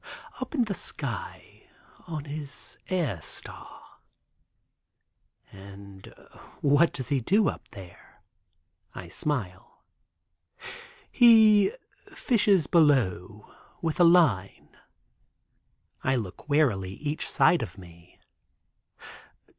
"Up 0.39 0.55
in 0.55 0.63
the 0.63 0.73
sky 0.73 1.69
on 2.07 2.25
his 2.25 2.79
air 2.89 3.21
star." 3.21 3.99
"And 5.51 6.11
what 6.61 6.91
does 6.93 7.09
he 7.09 7.19
do 7.19 7.47
up 7.49 7.67
there?" 7.67 8.23
I 8.95 9.09
smile. 9.09 9.83
"He 11.11 11.71
fishes 12.07 12.65
below 12.65 13.53
with 13.83 13.99
a 13.99 14.03
line." 14.03 14.69
I 16.03 16.15
look 16.15 16.49
warily 16.49 16.95
each 16.95 17.29
side 17.29 17.61
or 17.61 17.79
me. 17.79 18.17